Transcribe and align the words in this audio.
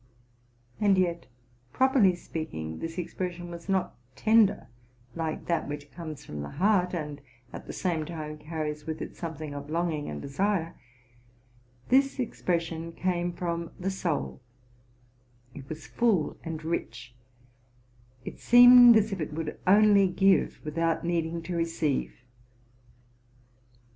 And 0.79 0.97
yet, 0.97 1.27
properly 1.73 2.15
speaking, 2.15 2.79
this 2.79 2.97
expression 2.97 3.51
was 3.51 3.69
not 3.69 3.95
tender, 4.15 4.65
like 5.13 5.45
that 5.45 5.67
which 5.67 5.91
comes 5.91 6.25
from 6.25 6.41
the 6.41 6.49
heart, 6.49 6.95
and 6.95 7.21
at 7.53 7.67
the 7.67 7.71
same 7.71 8.03
time 8.07 8.39
carries 8.39 8.87
with 8.87 8.99
it 8.99 9.15
something 9.15 9.53
of 9.53 9.69
longing 9.69 10.09
and 10.09 10.19
desire: 10.19 10.73
this 11.89 12.17
expression 12.19 12.93
came 12.93 13.31
from 13.31 13.73
the 13.79 13.91
soul; 13.91 14.41
it 15.53 15.69
was 15.69 15.85
full 15.85 16.35
and 16.43 16.63
rich; 16.65 17.13
it 18.25 18.39
seemed 18.39 18.97
as 18.97 19.11
if 19.11 19.21
it 19.21 19.31
would 19.33 19.59
only 19.67 20.07
give, 20.07 20.59
without 20.65 21.05
needing 21.05 21.43
to 21.43 21.55
receive. 21.55 22.23